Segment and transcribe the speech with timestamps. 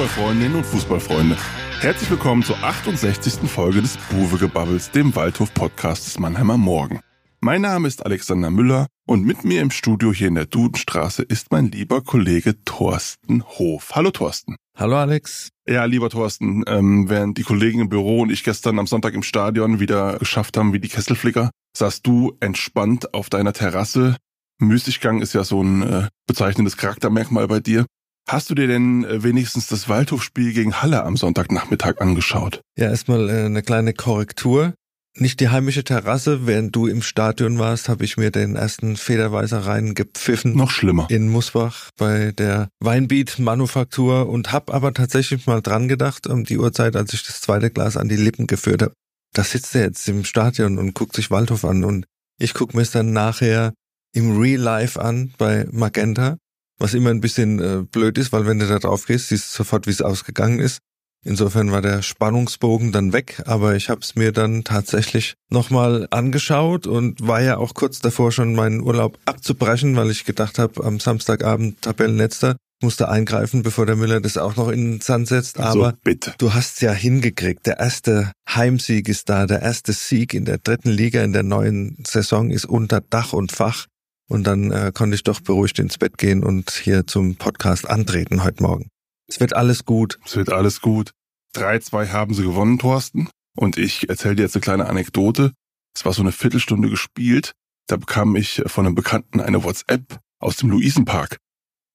[0.00, 1.36] Fußballfreundinnen und Fußballfreunde.
[1.80, 3.46] Herzlich willkommen zur 68.
[3.50, 7.00] Folge des Buwegebubbles, dem Waldhof-Podcast des Mannheimer Morgen.
[7.42, 11.52] Mein Name ist Alexander Müller und mit mir im Studio hier in der Dudenstraße ist
[11.52, 13.90] mein lieber Kollege Thorsten Hof.
[13.94, 14.56] Hallo Thorsten.
[14.74, 15.50] Hallo Alex.
[15.68, 19.22] Ja, lieber Thorsten, ähm, während die Kollegen im Büro und ich gestern am Sonntag im
[19.22, 24.16] Stadion wieder geschafft haben wie die Kesselflicker, saßt du entspannt auf deiner Terrasse.
[24.60, 27.84] Müßiggang ist ja so ein äh, bezeichnendes Charaktermerkmal bei dir.
[28.30, 32.60] Hast du dir denn äh, wenigstens das Waldhofspiel gegen Halle am Sonntagnachmittag angeschaut?
[32.78, 34.72] Ja, erstmal äh, eine kleine Korrektur.
[35.16, 39.66] Nicht die heimische Terrasse, während du im Stadion warst, habe ich mir den ersten Federweiser
[39.66, 40.54] rein gepfiffen.
[40.54, 41.08] Noch schlimmer.
[41.10, 46.94] In Musbach bei der Weinbeat-Manufaktur und hab aber tatsächlich mal dran gedacht, um die Uhrzeit,
[46.94, 48.94] als ich das zweite Glas an die Lippen geführt habe.
[49.34, 52.06] Da sitzt er jetzt im Stadion und guckt sich Waldhof an und
[52.38, 53.74] ich guck mir es dann nachher
[54.14, 56.36] im Real Life an bei Magenta,
[56.80, 59.58] was immer ein bisschen äh, blöd ist, weil wenn du da drauf gehst, siehst du
[59.58, 60.78] sofort, wie es ausgegangen ist.
[61.22, 66.86] Insofern war der Spannungsbogen dann weg, aber ich habe es mir dann tatsächlich nochmal angeschaut
[66.86, 70.98] und war ja auch kurz davor schon meinen Urlaub abzubrechen, weil ich gedacht habe, am
[70.98, 75.60] Samstagabend Tabellenletzter musste eingreifen, bevor der Müller das auch noch in den Sand setzt.
[75.60, 76.34] Aber so, bitte.
[76.38, 77.66] du hast ja hingekriegt.
[77.66, 82.02] Der erste Heimsieg ist da, der erste Sieg in der dritten Liga in der neuen
[82.06, 83.86] Saison ist unter Dach und Fach.
[84.30, 88.44] Und dann äh, konnte ich doch beruhigt ins Bett gehen und hier zum Podcast antreten
[88.44, 88.88] heute Morgen.
[89.26, 90.20] Es wird alles gut.
[90.24, 91.10] Es wird alles gut.
[91.56, 93.28] 3-2 haben sie gewonnen, Thorsten.
[93.56, 95.52] Und ich erzähle dir jetzt eine kleine Anekdote.
[95.96, 97.54] Es war so eine Viertelstunde gespielt.
[97.88, 101.38] Da bekam ich von einem Bekannten eine WhatsApp aus dem Luisenpark.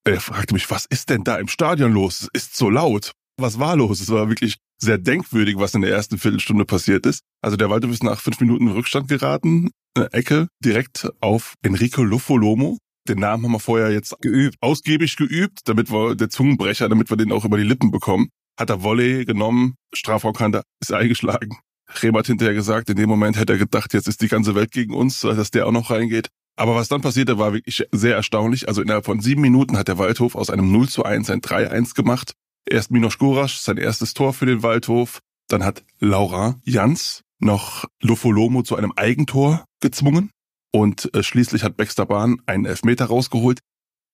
[0.03, 2.27] Er fragte mich, was ist denn da im Stadion los?
[2.33, 3.13] Es ist so laut.
[3.37, 3.99] Was war los?
[3.99, 7.21] Es war wirklich sehr denkwürdig, was in der ersten Viertelstunde passiert ist.
[7.41, 9.71] Also der Waldhof ist nach fünf Minuten in Rückstand geraten.
[9.93, 12.77] Eine Ecke direkt auf Enrico Luffolomo.
[13.07, 17.17] Den Namen haben wir vorher jetzt geübt, ausgiebig geübt, damit wir der Zungenbrecher, damit wir
[17.17, 18.29] den auch über die Lippen bekommen.
[18.57, 21.57] Hat er Volley genommen, Strafraumkanter ist eingeschlagen.
[22.01, 24.71] Rehm hat hinterher gesagt, in dem Moment hätte er gedacht, jetzt ist die ganze Welt
[24.71, 26.29] gegen uns, dass der auch noch reingeht.
[26.57, 28.67] Aber was dann passierte, war wirklich sehr erstaunlich.
[28.67, 31.95] Also innerhalb von sieben Minuten hat der Waldhof aus einem 0 zu 1 ein 3-1
[31.95, 32.33] gemacht.
[32.67, 35.19] Erst Minos Gorasch, sein erstes Tor für den Waldhof.
[35.47, 40.31] Dann hat Laura Jans noch Lofolomo zu einem Eigentor gezwungen.
[40.71, 43.59] Und äh, schließlich hat Baxter Bahn einen Elfmeter rausgeholt.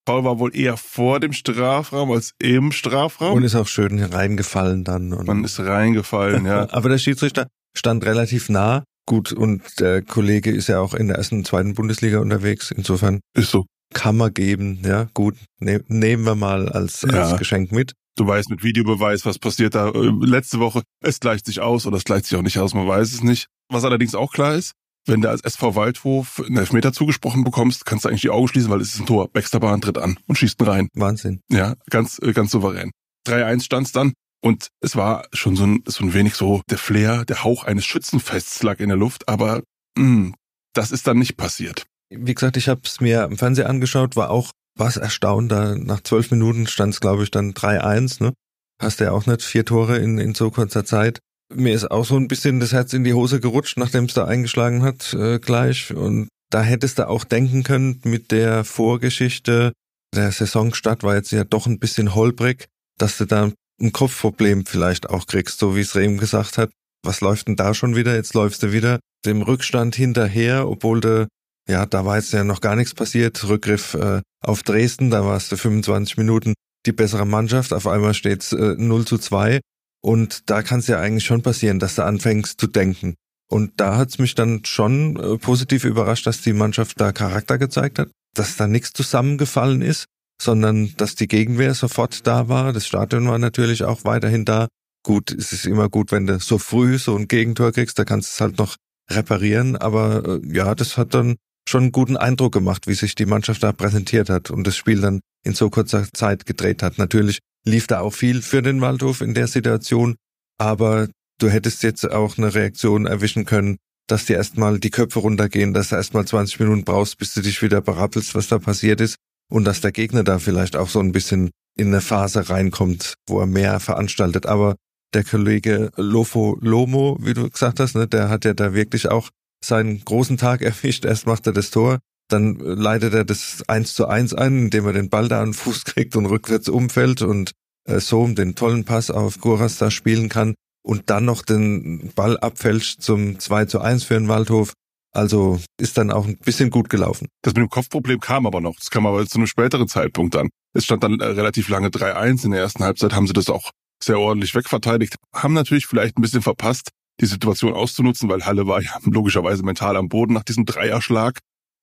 [0.06, 3.34] Paul war wohl eher vor dem Strafraum als im Strafraum.
[3.35, 5.13] Und ist auch schön reingefallen dann.
[5.13, 6.67] Und Man ist reingefallen, ja.
[6.72, 8.84] Aber der Schiedsrichter stand relativ nah.
[9.07, 12.72] Gut, und der Kollege ist ja auch in der ersten und zweiten Bundesliga unterwegs.
[12.72, 13.66] Insofern ist so.
[13.94, 15.35] Kann man geben, ja, gut.
[15.59, 17.38] Ne nehmen wir mal als, als Ja.
[17.38, 17.94] Geschenk mit.
[18.17, 20.83] Du weißt mit Videobeweis, was passiert da äh, letzte Woche.
[21.01, 23.47] Es gleicht sich aus oder es gleicht sich auch nicht aus, man weiß es nicht.
[23.69, 24.73] Was allerdings auch klar ist,
[25.07, 28.69] wenn du als SV Waldhof einen Elfmeter zugesprochen bekommst, kannst du eigentlich die Augen schließen,
[28.69, 29.29] weil es ist ein Tor.
[29.31, 30.88] Baxterbahn tritt an und schießt ihn rein.
[30.94, 31.41] Wahnsinn.
[31.49, 32.91] Ja, ganz, äh, ganz souverän.
[33.27, 34.13] 3-1 stand's dann.
[34.43, 37.85] Und es war schon so ein, so ein wenig so der Flair, der Hauch eines
[37.85, 39.61] Schützenfests lag in der Luft, aber
[39.97, 40.33] mh,
[40.73, 41.85] das ist dann nicht passiert.
[42.09, 44.51] Wie gesagt, ich habe es mir im Fernsehen angeschaut, war auch
[44.81, 45.52] was erstaunt.
[45.52, 48.22] Da nach zwölf Minuten stand es, glaube ich, dann 3-1.
[48.24, 48.34] Ne?
[48.81, 51.19] Hast ja auch nicht vier Tore in, in so kurzer Zeit.
[51.53, 54.25] Mir ist auch so ein bisschen das Herz in die Hose gerutscht, nachdem es da
[54.25, 55.94] eingeschlagen hat, äh, gleich.
[55.94, 59.72] Und da hättest du auch denken können mit der Vorgeschichte.
[60.16, 65.09] Der Saisonstart war jetzt ja doch ein bisschen holprig, dass du da ein Kopfproblem vielleicht
[65.09, 66.72] auch kriegst, so wie es Rehm gesagt hat.
[67.03, 68.16] Was läuft denn da schon wieder?
[68.16, 71.28] Jetzt läufst du wieder dem Rückstand hinterher, obwohl du
[71.67, 73.47] ja, da war jetzt ja noch gar nichts passiert.
[73.47, 76.53] Rückgriff äh, auf Dresden, da warst du 25 Minuten
[76.85, 77.73] die bessere Mannschaft.
[77.73, 79.59] Auf einmal steht's äh, 0 zu 2.
[80.03, 83.16] Und da kann es ja eigentlich schon passieren, dass du anfängst zu denken.
[83.49, 87.99] Und da hat's mich dann schon äh, positiv überrascht, dass die Mannschaft da Charakter gezeigt
[87.99, 90.05] hat, dass da nichts zusammengefallen ist,
[90.41, 92.73] sondern dass die Gegenwehr sofort da war.
[92.73, 94.67] Das Stadion war natürlich auch weiterhin da.
[95.03, 98.29] Gut, es ist immer gut, wenn du so früh so ein Gegentor kriegst, da kannst
[98.29, 98.78] du es halt noch
[99.09, 99.75] reparieren.
[99.75, 101.35] Aber äh, ja, das hat dann
[101.72, 105.02] schon einen guten Eindruck gemacht, wie sich die Mannschaft da präsentiert hat und das Spiel
[105.02, 106.97] dann in so kurzer Zeit gedreht hat.
[106.97, 110.16] Natürlich lief da auch viel für den Waldhof in der Situation,
[110.59, 111.08] aber
[111.40, 113.78] du hättest jetzt auch eine Reaktion erwischen können,
[114.08, 117.62] dass dir erstmal die Köpfe runtergehen, dass du erstmal 20 Minuten brauchst, bis du dich
[117.62, 119.16] wieder berappelst, was da passiert ist
[119.50, 123.40] und dass der Gegner da vielleicht auch so ein bisschen in eine Phase reinkommt, wo
[123.40, 124.46] er mehr veranstaltet.
[124.46, 124.76] Aber
[125.14, 129.29] der Kollege Lofo Lomo, wie du gesagt hast, ne, der hat ja da wirklich auch
[129.63, 131.05] seinen großen Tag erwischt.
[131.05, 131.99] Erst macht er das Tor,
[132.29, 135.53] dann leitet er das 1 zu 1 ein, indem er den Ball da an den
[135.53, 137.52] Fuß kriegt und rückwärts umfällt und
[137.87, 142.37] äh, so den tollen Pass auf Goras da spielen kann und dann noch den Ball
[142.37, 144.73] abfälscht zum 2 zu 1 für den Waldhof.
[145.13, 147.28] Also ist dann auch ein bisschen gut gelaufen.
[147.41, 148.78] Das mit dem Kopfproblem kam aber noch.
[148.78, 150.49] Das kam aber zu einem späteren Zeitpunkt dann.
[150.73, 152.46] Es stand dann äh, relativ lange 3-1.
[152.46, 153.72] In der ersten Halbzeit haben sie das auch
[154.03, 158.81] sehr ordentlich wegverteidigt, haben natürlich vielleicht ein bisschen verpasst, die Situation auszunutzen, weil Halle war
[158.81, 161.40] ja logischerweise mental am Boden nach diesem Dreierschlag.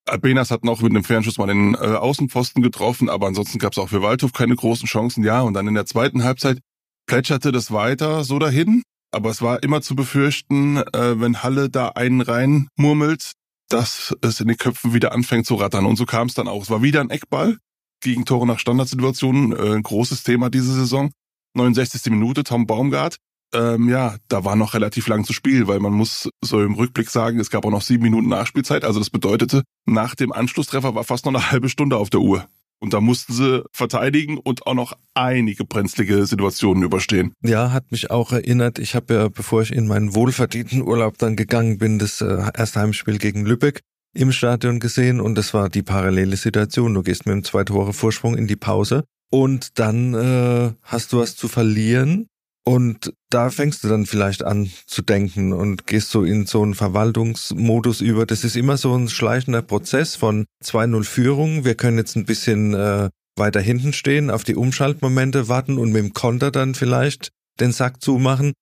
[0.06, 3.78] Albenas hat noch mit einem Fernschuss mal den äh, Außenpfosten getroffen, aber ansonsten gab es
[3.78, 5.22] auch für Waldhof keine großen Chancen.
[5.22, 6.60] Ja, und dann in der zweiten Halbzeit
[7.06, 8.82] plätscherte das weiter so dahin.
[9.10, 13.32] Aber es war immer zu befürchten, äh, wenn Halle da einen reinmurmelt,
[13.68, 15.86] dass es in den Köpfen wieder anfängt zu rattern.
[15.86, 16.62] Und so kam es dann auch.
[16.62, 17.58] Es war wieder ein Eckball
[18.00, 21.10] gegen Tore nach Standardsituationen, äh, ein großes Thema diese Saison.
[21.54, 22.12] 69.
[22.12, 23.16] Minute, Tom Baumgart.
[23.54, 27.08] Ähm, ja, da war noch relativ lang zu spielen, weil man muss so im Rückblick
[27.08, 28.84] sagen, es gab auch noch sieben Minuten Nachspielzeit.
[28.84, 32.46] Also das bedeutete, nach dem Anschlusstreffer war fast noch eine halbe Stunde auf der Uhr.
[32.80, 37.32] Und da mussten sie verteidigen und auch noch einige brenzlige Situationen überstehen.
[37.42, 38.78] Ja, hat mich auch erinnert.
[38.78, 42.80] Ich habe ja, bevor ich in meinen wohlverdienten Urlaub dann gegangen bin, das äh, erste
[42.80, 43.80] Heimspiel gegen Lübeck
[44.14, 46.94] im Stadion gesehen und das war die parallele Situation.
[46.94, 51.18] Du gehst mit einem zwei Tore Vorsprung in die Pause und dann äh, hast du
[51.18, 52.26] was zu verlieren
[52.68, 56.74] und da fängst du dann vielleicht an zu denken und gehst so in so einen
[56.74, 58.26] Verwaltungsmodus über.
[58.26, 61.64] Das ist immer so ein schleichender Prozess von 2-0 Führung.
[61.64, 66.02] Wir können jetzt ein bisschen äh, weiter hinten stehen, auf die Umschaltmomente warten und mit
[66.02, 68.52] dem Konter dann vielleicht den Sack zumachen.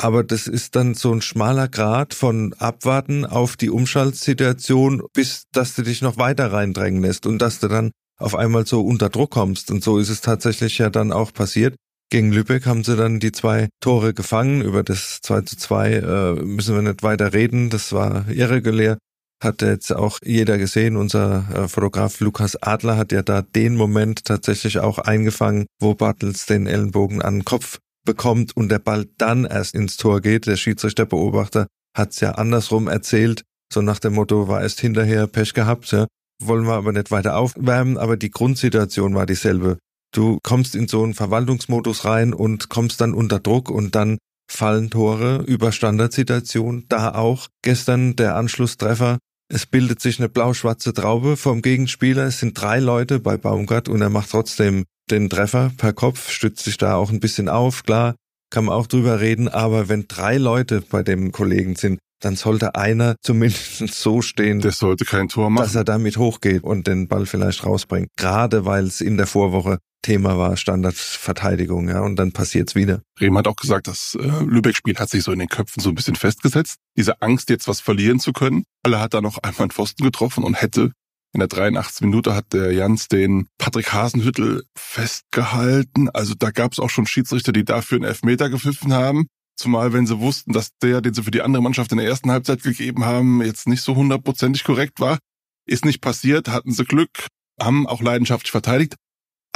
[0.00, 5.74] Aber das ist dann so ein schmaler Grad von Abwarten auf die Umschaltsituation, bis dass
[5.74, 9.32] du dich noch weiter reindrängen lässt und dass du dann auf einmal so unter Druck
[9.32, 9.72] kommst.
[9.72, 11.74] Und so ist es tatsächlich ja dann auch passiert.
[12.08, 14.62] Gegen Lübeck haben sie dann die zwei Tore gefangen.
[14.62, 17.68] Über das 2 zu 2 äh, müssen wir nicht weiter reden.
[17.68, 18.96] Das war irregulär.
[19.42, 20.96] Hat jetzt auch jeder gesehen.
[20.96, 26.46] Unser äh, Fotograf Lukas Adler hat ja da den Moment tatsächlich auch eingefangen, wo Bartels
[26.46, 30.46] den Ellenbogen an den Kopf bekommt und der Ball dann erst ins Tor geht.
[30.46, 31.66] Der Schiedsrichterbeobachter
[31.96, 33.42] hat es ja andersrum erzählt.
[33.72, 36.06] So nach dem Motto, war erst hinterher Pech gehabt, ja.
[36.40, 39.78] Wollen wir aber nicht weiter aufwärmen, aber die Grundsituation war dieselbe.
[40.16, 44.16] Du kommst in so einen Verwaltungsmodus rein und kommst dann unter Druck und dann
[44.50, 46.86] fallen Tore über Standardsituation.
[46.88, 49.18] Da auch gestern der Anschlusstreffer.
[49.52, 52.24] Es bildet sich eine blau-schwarze Traube vom Gegenspieler.
[52.24, 56.64] Es sind drei Leute bei Baumgart und er macht trotzdem den Treffer per Kopf, stützt
[56.64, 57.82] sich da auch ein bisschen auf.
[57.82, 58.14] Klar,
[58.50, 62.74] kann man auch drüber reden, aber wenn drei Leute bei dem Kollegen sind, dann sollte
[62.74, 67.06] einer zumindest so stehen, der sollte kein Tor machen, dass er damit hochgeht und den
[67.06, 68.08] Ball vielleicht rausbringt.
[68.16, 73.02] Gerade weil es in der Vorwoche Thema war, Standardverteidigung, ja, und dann passiert's wieder.
[73.18, 75.96] Rehm hat auch gesagt, das äh, Lübeck-Spiel hat sich so in den Köpfen so ein
[75.96, 76.76] bisschen festgesetzt.
[76.96, 78.62] Diese Angst, jetzt was verlieren zu können.
[78.84, 80.92] Alle hat da noch einmal einen Pfosten getroffen und hätte
[81.32, 82.02] in der 83.
[82.02, 86.08] Minute hat der Jans den Patrick Hasenhüttel festgehalten.
[86.10, 89.26] Also da gab es auch schon Schiedsrichter, die dafür einen Elfmeter gepfiffen haben.
[89.56, 92.30] Zumal wenn sie wussten, dass der, den sie für die andere Mannschaft in der ersten
[92.30, 95.18] Halbzeit gegeben haben, jetzt nicht so hundertprozentig korrekt war.
[95.66, 97.26] Ist nicht passiert, hatten sie Glück,
[97.60, 98.94] haben auch leidenschaftlich verteidigt.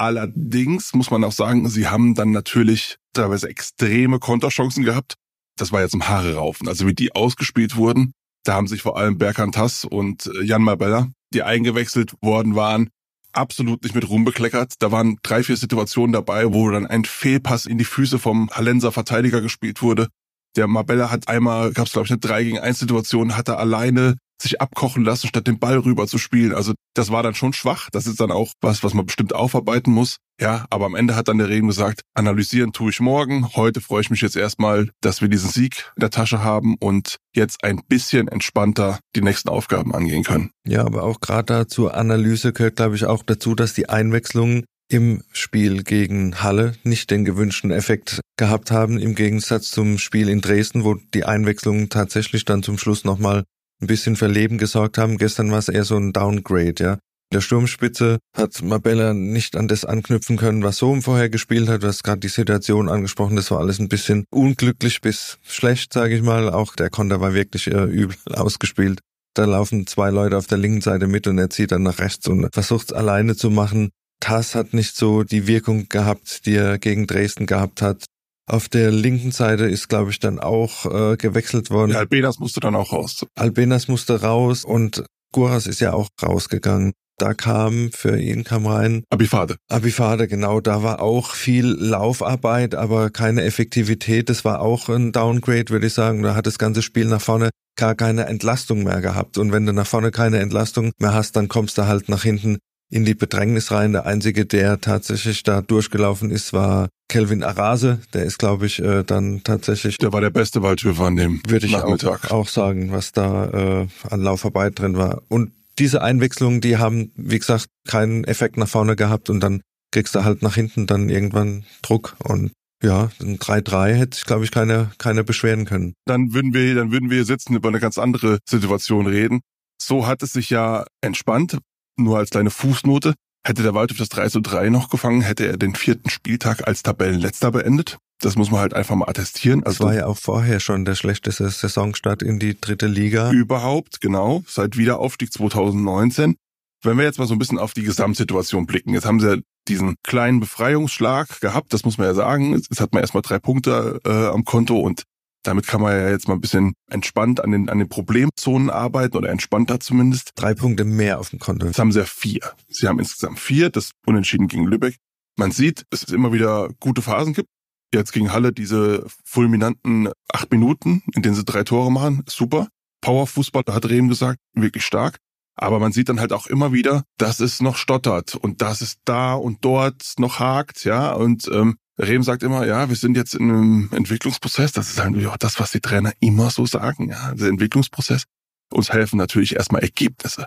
[0.00, 5.16] Allerdings muss man auch sagen, sie haben dann natürlich teilweise extreme Konterchancen gehabt.
[5.58, 6.68] Das war ja zum Haare raufen.
[6.68, 8.14] Also wie die ausgespielt wurden,
[8.44, 12.88] da haben sich vor allem Berkan Tass und äh, Jan Marbella, die eingewechselt worden waren,
[13.32, 14.72] absolut nicht mit Ruhm bekleckert.
[14.78, 18.92] Da waren drei, vier Situationen dabei, wo dann ein Fehlpass in die Füße vom Hallenser
[18.92, 20.08] Verteidiger gespielt wurde.
[20.56, 23.58] Der Marbella hat einmal, gab es glaube ich eine 3 gegen 1 Situation, hat er
[23.58, 26.54] alleine sich abkochen lassen, statt den Ball rüber zu spielen.
[26.54, 27.88] Also das war dann schon schwach.
[27.90, 30.16] Das ist dann auch was, was man bestimmt aufarbeiten muss.
[30.40, 33.54] Ja, aber am Ende hat dann der Regen gesagt, analysieren tue ich morgen.
[33.54, 37.16] Heute freue ich mich jetzt erstmal, dass wir diesen Sieg in der Tasche haben und
[37.34, 40.50] jetzt ein bisschen entspannter die nächsten Aufgaben angehen können.
[40.66, 44.64] Ja, aber auch gerade da zur Analyse gehört, glaube ich, auch dazu, dass die Einwechslungen
[44.88, 50.40] im Spiel gegen Halle nicht den gewünschten Effekt gehabt haben, im Gegensatz zum Spiel in
[50.40, 53.44] Dresden, wo die Einwechslungen tatsächlich dann zum Schluss nochmal
[53.80, 55.18] ein bisschen für Leben gesorgt haben.
[55.18, 56.92] Gestern war es eher so ein Downgrade, ja.
[57.32, 61.84] In der Sturmspitze hat Mabella nicht an das anknüpfen können, was Sohm vorher gespielt hat.
[61.84, 66.16] Du hast gerade die Situation angesprochen, das war alles ein bisschen unglücklich bis schlecht, sage
[66.16, 66.50] ich mal.
[66.50, 68.98] Auch der Konter war wirklich äh, übel ausgespielt.
[69.34, 72.26] Da laufen zwei Leute auf der linken Seite mit und er zieht dann nach rechts
[72.26, 73.90] und versucht es alleine zu machen.
[74.18, 78.06] Tass hat nicht so die Wirkung gehabt, die er gegen Dresden gehabt hat.
[78.50, 81.92] Auf der linken Seite ist, glaube ich, dann auch äh, gewechselt worden.
[81.92, 83.24] Ja, Albenas musste dann auch raus.
[83.36, 86.92] Albenas musste raus und Guras ist ja auch rausgegangen.
[87.16, 89.56] Da kam für ihn kam rein Abifade.
[89.68, 90.60] Abifade, genau.
[90.60, 94.28] Da war auch viel Laufarbeit, aber keine Effektivität.
[94.28, 96.24] Das war auch ein Downgrade, würde ich sagen.
[96.24, 99.38] Da hat das ganze Spiel nach vorne gar keine Entlastung mehr gehabt.
[99.38, 102.58] Und wenn du nach vorne keine Entlastung mehr hast, dann kommst du halt nach hinten
[102.90, 103.92] in die Bedrängnis rein.
[103.92, 108.00] Der einzige, der tatsächlich da durchgelaufen ist, war Kelvin Arase.
[108.12, 109.98] Der ist, glaube ich, äh, dann tatsächlich.
[109.98, 114.20] Der war der beste Waldschiffer an dem würde ich auch sagen, was da äh, an
[114.20, 115.22] Laufarbeit drin war.
[115.28, 120.14] Und diese Einwechslungen, die haben, wie gesagt, keinen Effekt nach vorne gehabt und dann kriegst
[120.14, 124.50] du halt nach hinten dann irgendwann Druck und Ja, ein 3-3 hätte ich, glaube ich,
[124.50, 125.94] keine, keine beschweren können.
[126.06, 129.40] Dann würden wir, dann würden wir hier sitzen über eine ganz andere Situation reden.
[129.82, 131.58] So hat es sich ja entspannt,
[132.04, 133.14] nur als kleine Fußnote.
[133.46, 136.82] Hätte der Waldhof das 3 zu 3 noch gefangen, hätte er den vierten Spieltag als
[136.82, 137.96] Tabellenletzter beendet.
[138.20, 139.64] Das muss man halt einfach mal attestieren.
[139.64, 143.30] Also das war ja auch vorher schon der schlechteste Saisonstart in die dritte Liga.
[143.30, 144.42] Überhaupt, genau.
[144.46, 146.36] Seit Wiederaufstieg 2019.
[146.82, 148.92] Wenn wir jetzt mal so ein bisschen auf die Gesamtsituation blicken.
[148.92, 152.52] Jetzt haben sie diesen kleinen Befreiungsschlag gehabt, das muss man ja sagen.
[152.54, 155.04] Jetzt hat man erstmal drei Punkte äh, am Konto und
[155.42, 159.16] damit kann man ja jetzt mal ein bisschen entspannt an den, an den Problemzonen arbeiten
[159.16, 160.32] oder entspannter zumindest.
[160.36, 161.66] Drei Punkte mehr auf dem Konto.
[161.66, 162.40] Jetzt haben sie ja vier.
[162.68, 164.96] Sie haben insgesamt vier, das Unentschieden gegen Lübeck.
[165.36, 167.48] Man sieht, dass es immer wieder gute Phasen gibt.
[167.92, 172.68] Jetzt gegen Halle diese fulminanten acht Minuten, in denen sie drei Tore machen, super.
[173.00, 175.16] Powerfußball, hat Rehm gesagt, wirklich stark.
[175.56, 178.98] Aber man sieht dann halt auch immer wieder, dass es noch stottert und dass es
[179.04, 181.12] da und dort noch hakt, ja.
[181.12, 184.72] Und ähm, Rehm sagt immer, ja, wir sind jetzt in einem Entwicklungsprozess.
[184.72, 187.34] Das ist eigentlich auch das, was die Trainer immer so sagen, ja.
[187.34, 188.24] Der Entwicklungsprozess.
[188.72, 190.46] Uns helfen natürlich erstmal Ergebnisse.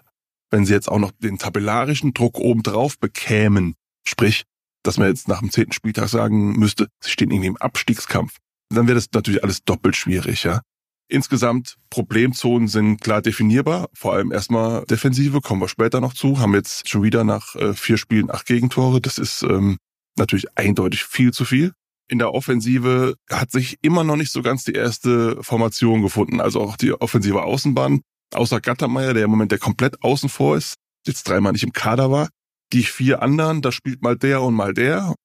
[0.50, 3.75] Wenn sie jetzt auch noch den tabellarischen Druck obendrauf bekämen,
[4.07, 4.43] sprich,
[4.83, 8.38] dass man jetzt nach dem zehnten Spieltag sagen müsste, sie stehen irgendwie im Abstiegskampf,
[8.69, 10.62] dann wäre das natürlich alles doppelt schwierig, ja.
[11.10, 13.89] Insgesamt Problemzonen sind klar definierbar.
[13.93, 16.39] Vor allem erstmal Defensive, kommen wir später noch zu.
[16.39, 19.01] Haben jetzt schon wieder nach äh, vier Spielen acht Gegentore.
[19.01, 19.77] Das ist ähm,
[20.17, 21.74] natürlich eindeutig viel zu viel.
[22.08, 26.41] In der Offensive hat sich immer noch nicht so ganz die erste Formation gefunden.
[26.41, 28.01] Also auch die offensive Außenbahn,
[28.34, 30.75] außer Gattermeier, der im Moment der komplett außen vor ist,
[31.08, 32.29] jetzt dreimal nicht im Kader war.
[32.74, 35.15] Die vier anderen, da spielt mal der und mal der.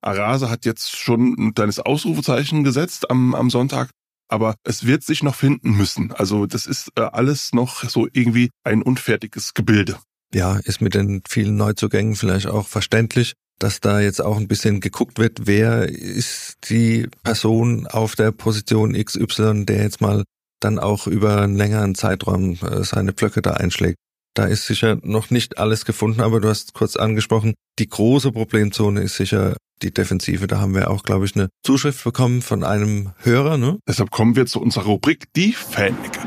[0.00, 3.90] Arase hat jetzt schon ein kleines Ausrufezeichen gesetzt am, am Sonntag
[4.28, 6.12] aber es wird sich noch finden müssen.
[6.12, 9.98] Also das ist äh, alles noch so irgendwie ein unfertiges Gebilde.
[10.32, 14.80] Ja, ist mit den vielen Neuzugängen vielleicht auch verständlich, dass da jetzt auch ein bisschen
[14.80, 20.24] geguckt wird, wer ist die Person auf der Position XY, der jetzt mal
[20.60, 23.96] dann auch über einen längeren Zeitraum äh, seine Pflöcke da einschlägt.
[24.34, 29.00] Da ist sicher noch nicht alles gefunden, aber du hast kurz angesprochen, die große Problemzone
[29.00, 30.46] ist sicher die Defensive.
[30.46, 33.56] Da haben wir auch, glaube ich, eine Zuschrift bekommen von einem Hörer.
[33.56, 33.78] Ne?
[33.88, 36.20] Deshalb kommen wir zu unserer Rubrik Die Fanecke.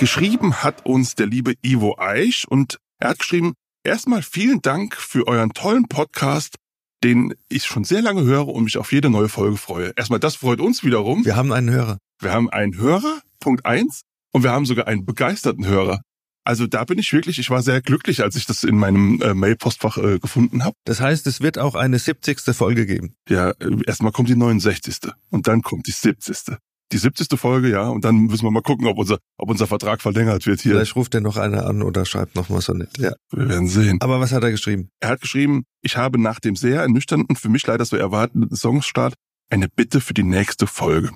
[0.00, 3.52] Geschrieben hat uns der liebe Ivo Eich und er hat geschrieben,
[3.84, 6.54] erstmal vielen Dank für euren tollen Podcast,
[7.04, 9.92] den ich schon sehr lange höre und mich auf jede neue Folge freue.
[9.96, 11.26] Erstmal, das freut uns wiederum.
[11.26, 11.98] Wir haben einen Hörer.
[12.18, 14.00] Wir haben einen Hörer, Punkt eins,
[14.32, 16.00] und wir haben sogar einen begeisterten Hörer.
[16.44, 19.34] Also da bin ich wirklich, ich war sehr glücklich, als ich das in meinem äh,
[19.34, 20.76] Mail-Postfach äh, gefunden habe.
[20.86, 22.40] Das heißt, es wird auch eine 70.
[22.56, 23.16] Folge geben.
[23.28, 25.10] Ja, äh, erstmal kommt die 69.
[25.28, 26.56] und dann kommt die 70.
[26.92, 27.28] Die 70.
[27.38, 30.60] Folge, ja, und dann müssen wir mal gucken, ob unser, ob unser Vertrag verlängert wird
[30.60, 30.72] hier.
[30.72, 32.98] Vielleicht ruft er noch einer an oder schreibt noch mal so nett.
[32.98, 33.12] Ja.
[33.30, 33.98] Wir werden sehen.
[34.00, 34.90] Aber was hat er geschrieben?
[35.00, 39.14] Er hat geschrieben, ich habe nach dem sehr ernüchternden, für mich leider so erwartenden Songstart
[39.50, 41.10] eine Bitte für die nächste Folge.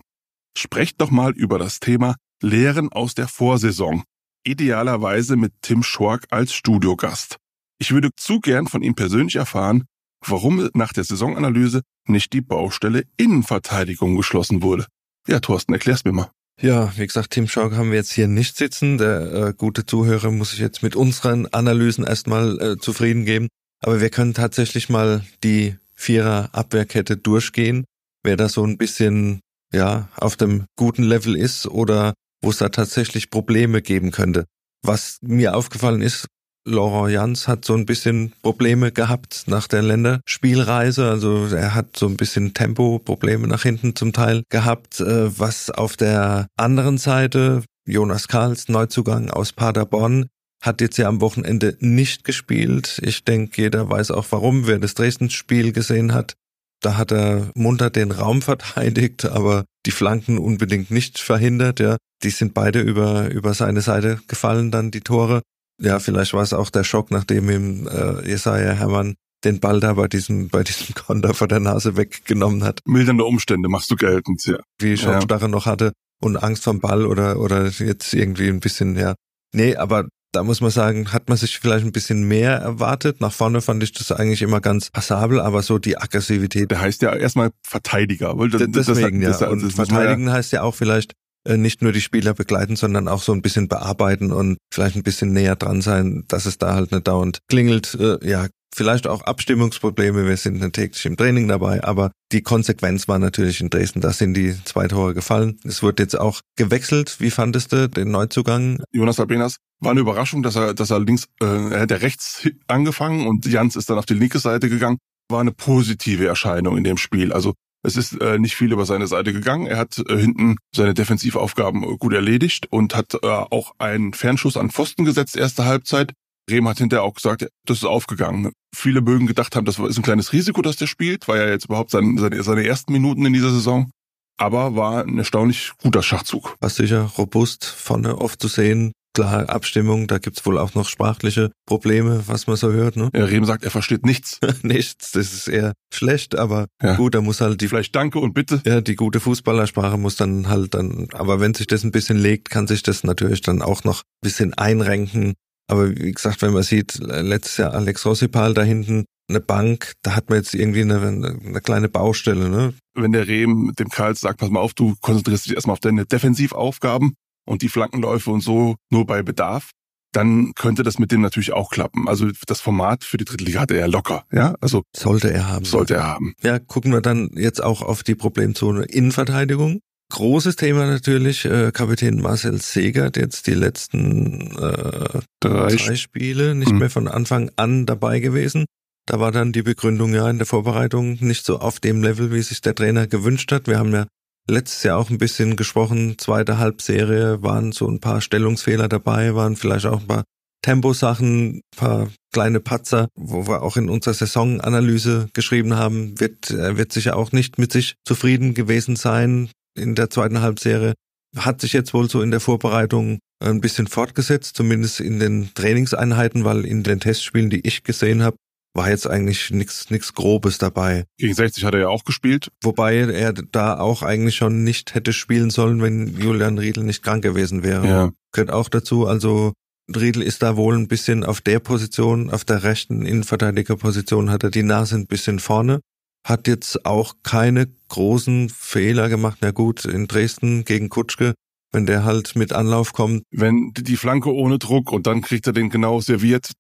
[0.56, 4.04] Sprecht doch mal über das Thema Lehren aus der Vorsaison
[4.44, 7.38] idealerweise mit Tim Schork als Studiogast.
[7.78, 9.84] Ich würde zu gern von ihm persönlich erfahren,
[10.24, 14.86] warum nach der Saisonanalyse nicht die Baustelle Innenverteidigung geschlossen wurde.
[15.26, 16.30] Ja, Thorsten, erklär's mir mal.
[16.60, 18.98] Ja, wie gesagt, Tim Schork haben wir jetzt hier nicht sitzen.
[18.98, 23.48] Der äh, gute Zuhörer muss sich jetzt mit unseren Analysen erstmal äh, zufrieden geben.
[23.80, 27.84] Aber wir können tatsächlich mal die Vierer Abwehrkette durchgehen,
[28.22, 29.40] wer da so ein bisschen
[29.72, 34.44] ja auf dem guten Level ist oder wo es da tatsächlich Probleme geben könnte.
[34.82, 36.26] Was mir aufgefallen ist,
[36.66, 41.09] Laurent Jans hat so ein bisschen Probleme gehabt nach der Länderspielreise.
[41.09, 45.00] Also er hat so ein bisschen Tempo-Probleme nach hinten zum Teil gehabt.
[45.00, 50.26] Äh, was auf der anderen Seite, Jonas Karls Neuzugang aus Paderborn,
[50.62, 52.99] hat jetzt ja am Wochenende nicht gespielt.
[53.04, 54.66] Ich denke, jeder weiß auch warum.
[54.66, 56.35] Wer das Dresden-Spiel gesehen hat,
[56.80, 61.99] da hat er munter den Raum verteidigt, aber die Flanken unbedingt nicht verhindert, ja.
[62.23, 65.42] Die sind beide über, über seine Seite gefallen, dann die Tore.
[65.80, 69.94] Ja, vielleicht war es auch der Schock, nachdem ihm äh, Jesaja Hermann den Ball da
[69.94, 72.80] bei diesem, bei diesem Konter vor der Nase weggenommen hat.
[72.86, 74.58] Mildernde Umstände machst du geltend, ja.
[74.78, 75.48] Wie Schockstarre ja.
[75.48, 79.14] noch hatte und Angst vom Ball oder, oder jetzt irgendwie ein bisschen, ja.
[79.52, 83.20] Nee, aber da muss man sagen, hat man sich vielleicht ein bisschen mehr erwartet.
[83.20, 86.72] Nach vorne fand ich das eigentlich immer ganz passabel, aber so die Aggressivität.
[86.72, 88.36] Der heißt ja erstmal Verteidiger.
[88.36, 89.48] Weil das, Deswegen, das, das, ja.
[89.48, 91.12] Und verteidigen ja heißt ja auch vielleicht
[91.46, 95.32] nicht nur die Spieler begleiten, sondern auch so ein bisschen bearbeiten und vielleicht ein bisschen
[95.32, 97.94] näher dran sein, dass es da halt nicht dauernd klingelt.
[97.94, 100.26] Äh, ja, vielleicht auch Abstimmungsprobleme.
[100.26, 104.00] Wir sind täglich im Training dabei, aber die Konsequenz war natürlich in Dresden.
[104.00, 105.58] Da sind die zwei Tore gefallen.
[105.64, 107.16] Es wird jetzt auch gewechselt.
[107.20, 108.82] Wie fandest du den Neuzugang?
[108.92, 113.26] Jonas Albenas war eine Überraschung, dass er, dass er links, äh, er hätte rechts angefangen
[113.26, 114.98] und Jans ist dann auf die linke Seite gegangen.
[115.30, 117.32] War eine positive Erscheinung in dem Spiel.
[117.32, 119.66] Also es ist äh, nicht viel über seine Seite gegangen.
[119.66, 124.70] Er hat äh, hinten seine Defensivaufgaben gut erledigt und hat äh, auch einen Fernschuss an
[124.70, 126.12] Pfosten gesetzt, erste Halbzeit.
[126.50, 128.52] Rehm hat hinterher auch gesagt, das ist aufgegangen.
[128.74, 131.66] Viele mögen gedacht haben, das ist ein kleines Risiko, dass der spielt, war ja jetzt
[131.66, 133.90] überhaupt seine, seine, seine ersten Minuten in dieser Saison.
[134.36, 136.56] Aber war ein erstaunlich guter Schachzug.
[136.60, 138.92] War sicher robust, vorne oft zu sehen.
[139.14, 142.97] Klar, Abstimmung, da gibt's wohl auch noch sprachliche Probleme, was man so hört.
[142.97, 143.11] Ne?
[143.14, 144.40] Ja, Rehm sagt, er versteht nichts.
[144.62, 146.97] nichts, das ist eher schlecht, aber ja.
[146.97, 147.68] gut, da muss halt die...
[147.68, 148.61] Vielleicht Danke und Bitte.
[148.66, 151.09] Ja, die gute Fußballersprache muss dann halt dann...
[151.12, 154.23] Aber wenn sich das ein bisschen legt, kann sich das natürlich dann auch noch ein
[154.23, 155.35] bisschen einrenken
[155.66, 160.14] aber wie gesagt, wenn man sieht, letztes Jahr Alex Rossipal da hinten, eine Bank, da
[160.14, 162.50] hat man jetzt irgendwie eine, eine kleine Baustelle.
[162.50, 162.75] Ne?
[162.94, 166.04] Wenn der Rehm dem Karl sagt, pass mal auf, du konzentrierst dich erstmal auf deine
[166.04, 167.14] Defensivaufgaben
[167.46, 169.70] und die Flankenläufe und so nur bei Bedarf,
[170.14, 172.08] dann könnte das mit dem natürlich auch klappen.
[172.08, 174.54] Also das Format für die dritte Liga hat er ja locker, ja?
[174.60, 175.64] Also sollte er haben.
[175.64, 176.34] Sollte er haben.
[176.42, 179.80] Ja, gucken wir dann jetzt auch auf die Problemzone Innenverteidigung.
[180.12, 186.72] Großes Thema natürlich, äh, Kapitän Marcel Segert, jetzt die letzten äh, drei, drei Spiele nicht
[186.72, 186.78] mhm.
[186.78, 188.66] mehr von Anfang an dabei gewesen.
[189.06, 192.42] Da war dann die Begründung ja in der Vorbereitung nicht so auf dem Level, wie
[192.42, 193.66] sich der Trainer gewünscht hat.
[193.66, 194.06] Wir haben ja
[194.48, 199.56] letztes Jahr auch ein bisschen gesprochen, zweite Halbserie waren so ein paar Stellungsfehler dabei, waren
[199.56, 200.24] vielleicht auch ein paar
[200.62, 206.92] Temposachen, paar kleine Patzer, wo wir auch in unserer Saisonanalyse geschrieben haben, wird, er wird
[206.92, 210.94] sicher auch nicht mit sich zufrieden gewesen sein in der zweiten Halbserie.
[211.36, 216.44] Hat sich jetzt wohl so in der Vorbereitung ein bisschen fortgesetzt, zumindest in den Trainingseinheiten,
[216.44, 218.36] weil in den Testspielen, die ich gesehen habe,
[218.74, 221.04] war jetzt eigentlich nichts nichts Grobes dabei.
[221.16, 222.50] Gegen 60 hat er ja auch gespielt.
[222.62, 227.22] Wobei er da auch eigentlich schon nicht hätte spielen sollen, wenn Julian Riedel nicht krank
[227.22, 227.87] gewesen wäre.
[227.87, 228.10] Ja.
[228.32, 229.52] Gehört auch dazu, also
[229.94, 234.50] Riedel ist da wohl ein bisschen auf der Position, auf der rechten Innenverteidigerposition hat er
[234.50, 235.80] die Nase ein bisschen vorne
[236.24, 239.38] hat jetzt auch keine großen Fehler gemacht.
[239.42, 241.34] Na gut, in Dresden gegen Kutschke,
[241.70, 243.22] wenn der halt mit Anlauf kommt.
[243.30, 246.52] Wenn die Flanke ohne Druck und dann kriegt er den genau serviert.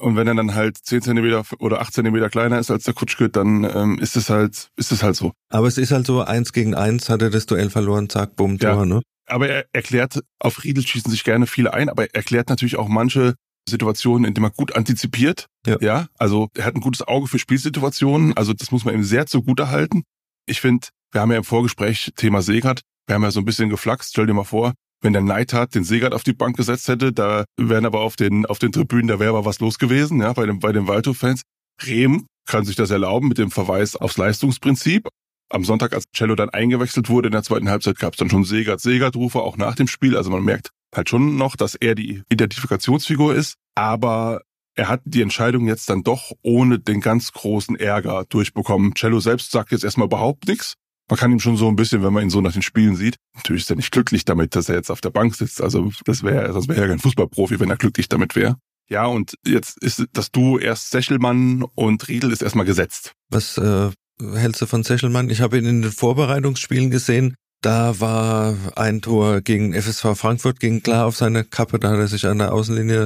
[0.00, 3.28] Und wenn er dann halt 10 Zentimeter oder 8 Zentimeter kleiner ist als der Kutschke,
[3.28, 5.32] dann ähm, ist es halt, ist es halt so.
[5.50, 8.58] Aber es ist halt so, eins gegen eins hat er das Duell verloren, zack, bumm,
[8.58, 8.84] Tor, ja.
[8.86, 9.02] ne?
[9.26, 12.88] Aber er erklärt, auf Riedel schießen sich gerne viele ein, aber er erklärt natürlich auch
[12.88, 13.34] manche
[13.68, 15.46] Situationen, in denen man gut antizipiert.
[15.66, 15.76] Ja.
[15.80, 16.06] ja.
[16.18, 18.36] Also er hat ein gutes Auge für Spielsituationen.
[18.36, 20.02] Also das muss man ihm sehr zugute halten.
[20.46, 23.68] Ich finde, wir haben ja im Vorgespräch Thema Segert, wir haben ja so ein bisschen
[23.68, 24.10] geflaxt.
[24.10, 27.44] Stell dir mal vor, wenn der Neidhardt den Segert auf die Bank gesetzt hätte, da
[27.56, 30.46] wären aber auf den, auf den Tribünen, da wäre aber was los gewesen, ja, bei
[30.46, 31.42] den, bei den Waldhof-Fans.
[31.84, 35.08] Rehm kann sich das erlauben mit dem Verweis aufs Leistungsprinzip.
[35.50, 38.44] Am Sonntag, als Cello dann eingewechselt wurde in der zweiten Halbzeit, gab es dann schon
[38.44, 40.16] Segert-Segert-Rufe, auch nach dem Spiel.
[40.16, 44.42] Also man merkt, halt schon noch, dass er die Identifikationsfigur ist, aber
[44.74, 48.94] er hat die Entscheidung jetzt dann doch ohne den ganz großen Ärger durchbekommen.
[48.94, 50.74] Cello selbst sagt jetzt erstmal überhaupt nichts.
[51.08, 53.16] Man kann ihm schon so ein bisschen, wenn man ihn so nach den Spielen sieht,
[53.34, 55.60] natürlich ist er nicht glücklich damit, dass er jetzt auf der Bank sitzt.
[55.60, 58.56] Also das wäre, das wäre ja kein Fußballprofi, wenn er glücklich damit wäre.
[58.88, 63.14] Ja, und jetzt ist das Duo erst Sechelmann und Riedel ist erstmal gesetzt.
[63.30, 65.30] Was äh, hältst du von Sechelmann?
[65.30, 67.34] Ich habe ihn in den Vorbereitungsspielen gesehen.
[67.62, 72.08] Da war ein Tor gegen FSV Frankfurt, ging klar auf seine Kappe, da hat er
[72.08, 73.04] sich an der Außenlinie,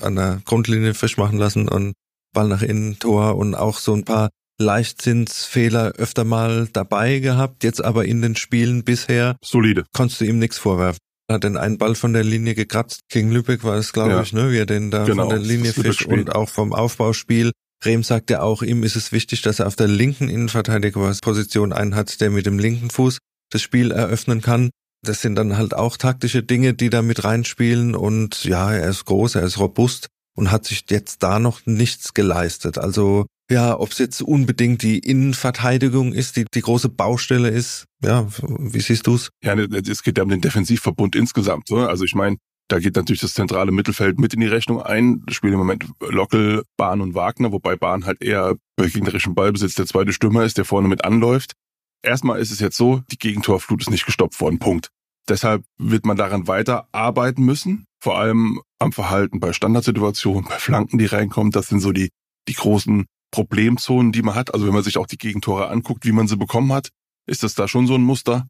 [0.00, 1.94] äh, an der Grundlinie fisch machen lassen und
[2.34, 4.28] Ball nach innen Tor und auch so ein paar
[4.58, 9.84] Leichtsinnsfehler öfter mal dabei gehabt, jetzt aber in den Spielen bisher solide.
[9.92, 10.98] Konntest du ihm nichts vorwerfen.
[11.28, 13.00] Er hat den einen Ball von der Linie gekratzt.
[13.08, 14.22] Gegen Lübeck war es, glaube ja.
[14.22, 17.50] ich, ne, wie er den da genau, von der Linie fischt und auch vom Aufbauspiel.
[17.84, 21.94] Rehm sagt ja auch, ihm ist es wichtig, dass er auf der linken Innenverteidigerposition einen
[21.94, 23.18] hat, der mit dem linken Fuß
[23.50, 24.70] das Spiel eröffnen kann.
[25.02, 29.04] Das sind dann halt auch taktische Dinge, die da mit reinspielen und ja, er ist
[29.04, 32.78] groß, er ist robust und hat sich jetzt da noch nichts geleistet.
[32.78, 38.26] Also ja, ob es jetzt unbedingt die Innenverteidigung ist, die die große Baustelle ist, ja,
[38.40, 39.30] wie siehst du's?
[39.42, 41.70] Ja, ne, es geht ja um den Defensivverbund insgesamt.
[41.70, 41.88] Oder?
[41.88, 42.36] Also ich meine,
[42.68, 45.22] da geht natürlich das zentrale Mittelfeld mit in die Rechnung ein.
[45.26, 49.74] Das spielen im Moment Lockel, Bahn und Wagner, wobei Bahn halt eher bei gegnerischem Ballbesitz
[49.74, 51.52] der zweite Stürmer ist, der vorne mit anläuft.
[52.02, 54.88] Erstmal ist es jetzt so, die Gegentorflut ist nicht gestoppt worden, Punkt.
[55.28, 60.98] Deshalb wird man daran weiter arbeiten müssen, vor allem am Verhalten bei Standardsituationen, bei Flanken,
[60.98, 61.50] die reinkommen.
[61.50, 62.10] Das sind so die,
[62.48, 64.54] die großen Problemzonen, die man hat.
[64.54, 66.90] Also wenn man sich auch die Gegentore anguckt, wie man sie bekommen hat,
[67.26, 68.46] ist das da schon so ein Muster.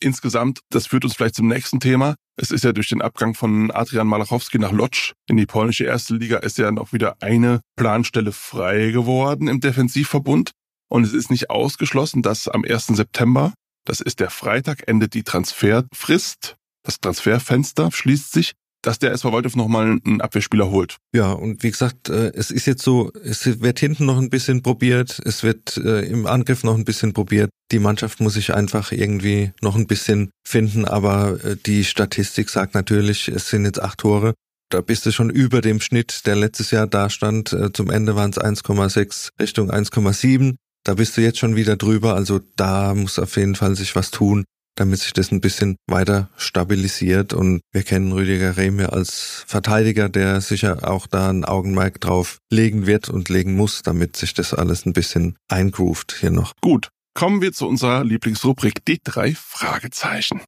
[0.00, 2.14] insgesamt, das führt uns vielleicht zum nächsten Thema.
[2.36, 6.14] Es ist ja durch den Abgang von Adrian Malachowski nach Lodz in die polnische erste
[6.14, 10.50] Liga ist ja noch wieder eine Planstelle frei geworden im Defensivverbund.
[10.90, 12.88] Und es ist nicht ausgeschlossen, dass am 1.
[12.88, 13.54] September,
[13.86, 16.56] das ist der Freitag, endet die Transferfrist.
[16.84, 20.98] Das Transferfenster schließt sich dass der SV Waldhof nochmal einen Abwehrspieler holt.
[21.14, 24.62] Ja, und wie gesagt, äh, es ist jetzt so, es wird hinten noch ein bisschen
[24.62, 27.50] probiert, es wird äh, im Angriff noch ein bisschen probiert.
[27.72, 32.74] Die Mannschaft muss sich einfach irgendwie noch ein bisschen finden, aber äh, die Statistik sagt
[32.74, 34.34] natürlich, es sind jetzt acht Tore.
[34.70, 37.56] Da bist du schon über dem Schnitt, der letztes Jahr da stand.
[37.72, 40.56] Zum Ende waren es 1,6 Richtung 1,7.
[40.84, 42.14] Da bist du jetzt schon wieder drüber.
[42.14, 44.44] Also da muss auf jeden Fall sich was tun
[44.78, 47.32] damit sich das ein bisschen weiter stabilisiert.
[47.32, 52.38] Und wir kennen Rüdiger Rehm ja als Verteidiger, der sicher auch da ein Augenmerk drauf
[52.50, 56.52] legen wird und legen muss, damit sich das alles ein bisschen eingroovt hier noch.
[56.60, 60.40] Gut, kommen wir zu unserer Lieblingsrubrik, die drei Fragezeichen.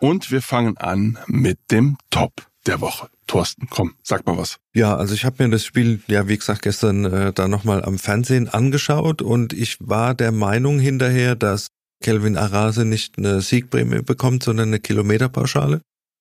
[0.00, 2.32] Und wir fangen an mit dem Top
[2.66, 3.11] der Woche.
[3.26, 4.58] Thorsten, komm, sag mal was.
[4.74, 7.98] Ja, also ich habe mir das Spiel, ja wie gesagt, gestern äh, da nochmal am
[7.98, 11.68] Fernsehen angeschaut und ich war der Meinung hinterher, dass
[12.02, 15.80] Kelvin Arase nicht eine Siegprämie bekommt, sondern eine Kilometerpauschale.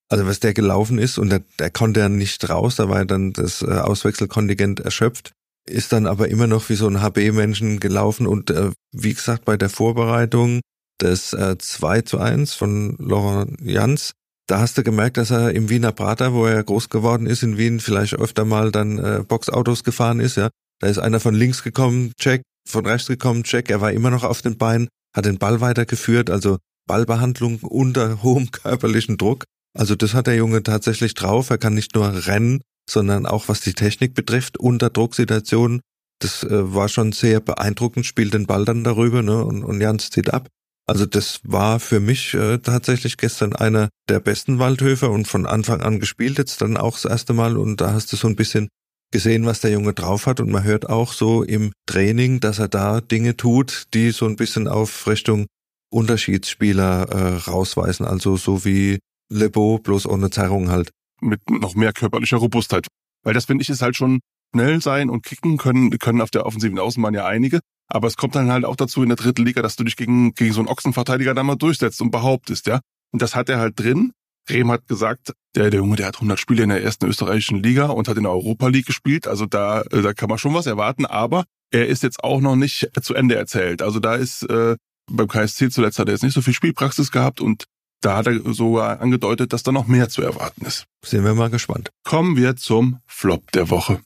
[0.09, 3.05] Also was der gelaufen ist und der, der konnte ja nicht raus, da war ja
[3.05, 5.31] dann das äh, Auswechselkontingent erschöpft,
[5.65, 9.57] ist dann aber immer noch wie so ein HB-Menschen gelaufen und äh, wie gesagt bei
[9.57, 10.59] der Vorbereitung
[11.01, 14.13] des äh, 2 zu 1 von Laurent Jans
[14.51, 17.57] da hast du gemerkt, dass er im Wiener Prater, wo er groß geworden ist, in
[17.57, 20.49] Wien vielleicht öfter mal dann äh, Boxautos gefahren ist, ja.
[20.79, 24.25] Da ist einer von links gekommen, check, von rechts gekommen, check, er war immer noch
[24.25, 29.45] auf den Beinen, hat den Ball weitergeführt, also Ballbehandlung unter hohem körperlichen Druck.
[29.73, 31.49] Also das hat der Junge tatsächlich drauf.
[31.49, 32.59] Er kann nicht nur rennen,
[32.89, 35.79] sondern auch was die Technik betrifft, unter Drucksituationen.
[36.19, 40.09] Das äh, war schon sehr beeindruckend, spielt den Ball dann darüber ne, und, und Jans
[40.09, 40.49] zieht ab.
[40.87, 45.81] Also das war für mich äh, tatsächlich gestern einer der besten Waldhöfer und von Anfang
[45.81, 48.67] an gespielt jetzt dann auch das erste Mal und da hast du so ein bisschen
[49.11, 52.67] gesehen, was der Junge drauf hat und man hört auch so im Training, dass er
[52.67, 55.45] da Dinge tut, die so ein bisschen auf Richtung
[55.91, 60.91] Unterschiedsspieler äh, rausweisen, also so wie Lebo, bloß ohne Zerrung halt.
[61.21, 62.87] Mit noch mehr körperlicher Robustheit.
[63.23, 64.19] Weil das finde ich ist halt schon
[64.53, 67.59] schnell sein und kicken können, können auf der offensiven Außenbahn ja einige.
[67.91, 70.33] Aber es kommt dann halt auch dazu in der dritten Liga, dass du dich gegen,
[70.33, 72.79] gegen so einen Ochsenverteidiger da mal durchsetzt und behauptest, ja.
[73.11, 74.13] Und das hat er halt drin.
[74.49, 77.87] Rehm hat gesagt, der, der Junge, der hat 100 Spiele in der ersten österreichischen Liga
[77.87, 79.27] und hat in der Europa League gespielt.
[79.27, 81.05] Also da, äh, da kann man schon was erwarten.
[81.05, 83.81] Aber er ist jetzt auch noch nicht zu Ende erzählt.
[83.81, 84.77] Also da ist, äh,
[85.11, 87.65] beim KSC zuletzt hat er jetzt nicht so viel Spielpraxis gehabt und
[88.01, 90.85] da hat er sogar angedeutet, dass da noch mehr zu erwarten ist.
[91.05, 91.91] Sind wir mal gespannt.
[92.03, 94.01] Kommen wir zum Flop der Woche.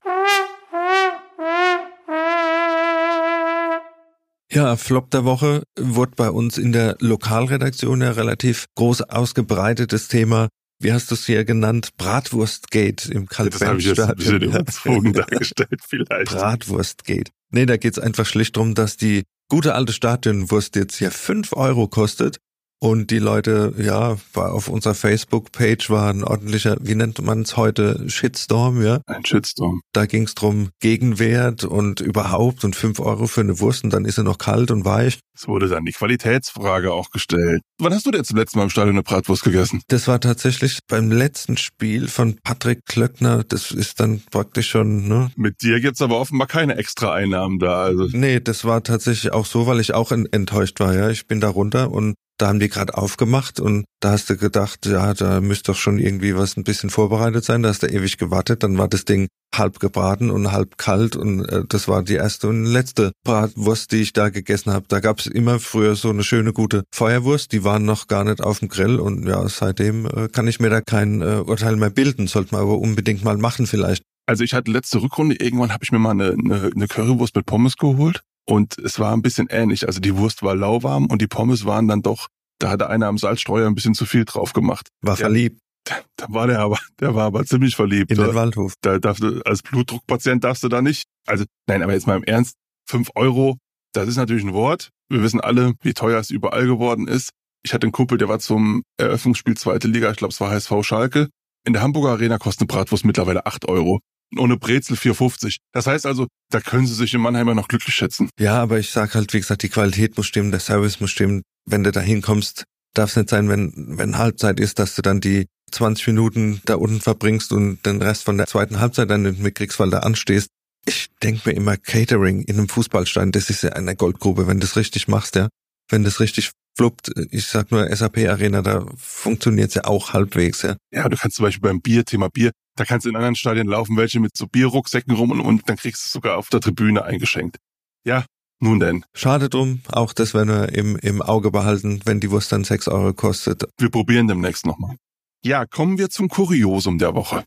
[4.56, 10.48] Ja, Flop der Woche wurde bei uns in der Lokalredaktion ja relativ groß ausgebreitetes Thema.
[10.80, 11.89] Wie hast du es hier genannt?
[11.98, 16.32] Bratwurstgate im Das habe ich jetzt ein bisschen überzogen dargestellt vielleicht.
[16.32, 17.32] Bratwurstgate.
[17.52, 21.89] Nee, da geht's einfach schlicht drum, dass die gute alte Stadionwurst jetzt ja fünf Euro
[21.89, 22.38] kostet
[22.80, 27.58] und die Leute, ja, war auf unserer Facebook-Page war ein ordentlicher, wie nennt man es
[27.58, 29.02] heute, Shitstorm, ja?
[29.08, 29.82] Ein Shitstorm.
[29.94, 34.06] Da ging es drum Gegenwert und überhaupt und fünf Euro für eine Wurst und dann
[34.06, 35.20] ist sie noch kalt und weich.
[35.38, 37.62] Es wurde dann die Qualitätsfrage auch gestellt.
[37.78, 39.82] Wann hast du denn zum letzten Mal im Stadion eine Bratwurst gegessen?
[39.90, 43.44] Das war tatsächlich beim letzten Spiel von Patrick Klöckner.
[43.44, 45.32] Das ist dann praktisch schon, ne?
[45.36, 47.84] Mit dir gibt's aber offenbar keine extra Einnahmen da.
[47.84, 48.08] Also.
[48.12, 51.10] Nee, das war tatsächlich auch so, weil ich auch enttäuscht war, ja.
[51.10, 54.86] Ich bin da runter und da haben die gerade aufgemacht und da hast du gedacht,
[54.86, 57.63] ja, da müsste doch schon irgendwie was ein bisschen vorbereitet sein.
[57.63, 61.45] Da hast du ewig gewartet, dann war das Ding halb gebraten und halb kalt und
[61.45, 64.86] äh, das war die erste und letzte Bratwurst, die ich da gegessen habe.
[64.89, 68.60] Da gab's immer früher so eine schöne gute Feuerwurst, die waren noch gar nicht auf
[68.60, 72.28] dem Grill und ja, seitdem äh, kann ich mir da kein äh, Urteil mehr bilden.
[72.28, 74.04] Sollte man aber unbedingt mal machen vielleicht.
[74.28, 77.45] Also ich hatte letzte Rückrunde, irgendwann habe ich mir mal eine, eine, eine Currywurst mit
[77.45, 79.88] Pommes geholt und es war ein bisschen ähnlich.
[79.88, 82.27] Also die Wurst war lauwarm und die Pommes waren dann doch,
[82.60, 84.89] da hatte einer am Salzstreuer ein bisschen zu viel drauf gemacht.
[85.01, 85.60] War verliebt.
[85.84, 88.12] Da, da war der aber, der war aber ziemlich verliebt.
[88.12, 88.73] In den Waldhof.
[88.81, 91.03] Da darfst du, als Blutdruckpatient darfst du da nicht.
[91.27, 92.55] Also, nein, aber jetzt mal im Ernst,
[92.88, 93.58] fünf Euro,
[93.93, 94.89] das ist natürlich ein Wort.
[95.10, 97.29] Wir wissen alle, wie teuer es überall geworden ist.
[97.63, 100.71] Ich hatte einen Kumpel, der war zum Eröffnungsspiel zweite Liga, ich glaube, es war HSV
[100.81, 101.29] Schalke.
[101.65, 104.01] In der Hamburger Arena kostet eine Bratwurst mittlerweile acht Euro
[104.38, 105.58] ohne Brezel 4,50.
[105.72, 108.30] Das heißt also, da können sie sich in Mannheim noch glücklich schätzen.
[108.40, 111.44] Ja, aber ich sag halt, wie gesagt, die Qualität muss stimmen, der Service muss stimmen.
[111.66, 115.22] Wenn du da hinkommst, darf es nicht sein, wenn, wenn Halbzeit ist, dass du dann
[115.22, 119.40] die 20 Minuten da unten verbringst und den Rest von der zweiten Halbzeit dann nicht
[119.40, 120.50] mitkriegst, weil du anstehst.
[120.88, 124.68] Ich denke mir immer, Catering in einem Fußballstein, das ist ja eine Goldgrube, wenn du
[124.68, 125.50] das richtig machst, ja.
[125.89, 130.76] Wenn das richtig fluppt, ich sag nur SAP Arena, da funktioniert's ja auch halbwegs, ja.
[130.91, 133.67] Ja, du kannst zum Beispiel beim Bier, Thema Bier, da kannst du in anderen Stadien
[133.67, 136.60] laufen, welche mit so Bierrucksäcken rum und, und dann kriegst du es sogar auf der
[136.60, 137.58] Tribüne eingeschenkt.
[138.06, 138.26] Ja,
[138.60, 139.06] nun denn.
[139.15, 142.88] Schade drum, auch das werden wir im, im Auge behalten, wenn die Wurst dann sechs
[142.88, 143.63] Euro kostet.
[143.78, 144.95] Wir probieren demnächst nochmal.
[145.43, 147.43] Ja, kommen wir zum Kuriosum der Woche.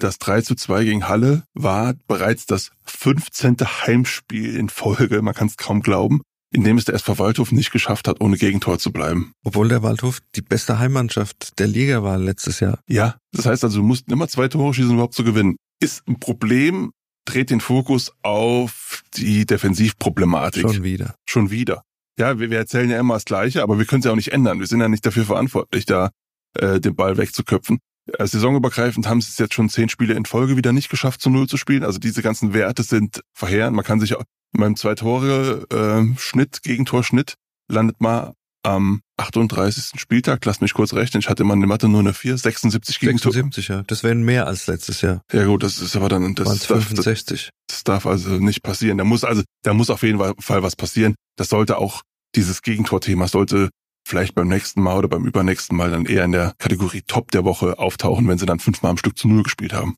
[0.00, 3.56] Das 3 zu 2 gegen Halle war bereits das 15.
[3.58, 7.72] Heimspiel in Folge, man kann es kaum glauben, in dem es der SV Waldhof nicht
[7.72, 9.32] geschafft hat, ohne Gegentor zu bleiben.
[9.44, 12.78] Obwohl der Waldhof die beste Heimmannschaft der Liga war letztes Jahr.
[12.88, 15.56] Ja, das heißt also, du musst immer zwei Tore schießen, um überhaupt zu gewinnen.
[15.80, 16.92] Ist ein Problem,
[17.24, 20.62] dreht den Fokus auf die Defensivproblematik.
[20.62, 21.16] Schon wieder.
[21.28, 21.82] Schon wieder.
[22.20, 24.32] Ja, wir, wir erzählen ja immer das Gleiche, aber wir können es ja auch nicht
[24.32, 24.60] ändern.
[24.60, 26.10] Wir sind ja nicht dafür verantwortlich, da
[26.54, 27.78] äh, den Ball wegzuköpfen.
[28.18, 31.30] Äh, saisonübergreifend haben sie es jetzt schon zehn Spiele in Folge wieder nicht geschafft, zu
[31.30, 31.84] Null zu spielen.
[31.84, 33.76] Also diese ganzen Werte sind verheerend.
[33.76, 34.18] Man kann sich in
[34.52, 37.34] meinem Zwei-Tore-Schnitt, äh, Gegentorschnitt,
[37.68, 40.00] landet mal am 38.
[40.00, 43.00] Spieltag, lass mich kurz rechnen, ich hatte immer in der Mathe nur eine 4, 76
[43.00, 43.32] Gegentore.
[43.32, 43.82] 76, ja.
[43.86, 45.22] Das wären mehr als letztes Jahr.
[45.32, 47.50] Ja gut, das ist aber dann, das, 65.
[47.66, 48.98] Das, das darf also nicht passieren.
[48.98, 51.14] Da muss also, da muss auf jeden Fall was passieren.
[51.36, 52.02] Das sollte auch,
[52.34, 53.70] dieses Gegentorthema sollte
[54.08, 57.44] vielleicht beim nächsten Mal oder beim übernächsten Mal dann eher in der Kategorie Top der
[57.44, 59.96] Woche auftauchen, wenn sie dann fünfmal am Stück zu Null gespielt haben.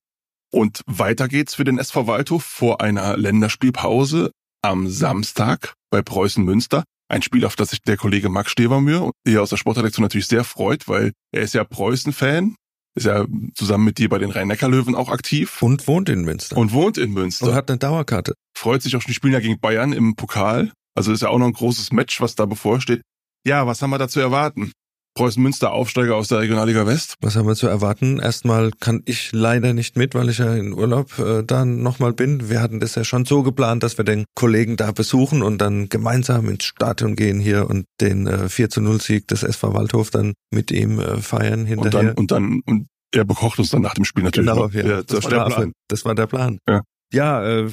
[0.52, 6.84] Und weiter geht's für den SV Waldhof vor einer Länderspielpause am Samstag bei Preußen Münster.
[7.08, 10.44] Ein Spiel, auf das sich der Kollege Max Stevermühr hier aus der Sportredaktion natürlich sehr
[10.44, 12.56] freut, weil er ist ja Preußen-Fan,
[12.96, 15.62] ist ja zusammen mit dir bei den Rhein-Neckar-Löwen auch aktiv.
[15.62, 16.56] Und wohnt in Münster.
[16.56, 17.46] Und wohnt in Münster.
[17.46, 18.34] Und hat eine Dauerkarte.
[18.56, 20.72] Freut sich auch schon, die spielen ja gegen Bayern im Pokal.
[20.96, 23.02] Also ist ja auch noch ein großes Match, was da bevorsteht.
[23.46, 24.72] Ja, was haben wir da zu erwarten?
[25.14, 27.16] Preußen Münster Aufsteiger aus der Regionalliga West.
[27.20, 28.20] Was haben wir zu erwarten?
[28.20, 32.48] Erstmal kann ich leider nicht mit, weil ich ja in Urlaub äh, dann nochmal bin.
[32.48, 35.88] Wir hatten das ja schon so geplant, dass wir den Kollegen da besuchen und dann
[35.88, 40.10] gemeinsam ins Stadion gehen hier und den äh, 4 zu 0 Sieg des SV Waldhof
[40.10, 42.16] dann mit ihm äh, feiern hinterher.
[42.16, 44.48] Und dann, und dann, und er bekocht uns dann nach dem Spiel natürlich.
[44.48, 44.86] Genau, ja.
[44.86, 45.72] ja das, das, war der Plan.
[45.88, 46.58] das war der Plan.
[46.68, 47.70] Ja, ja äh,